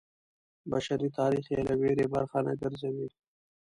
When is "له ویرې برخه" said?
1.67-2.39